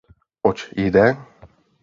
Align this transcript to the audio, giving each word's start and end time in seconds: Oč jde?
Oč 0.49 0.69
jde? 0.75 1.17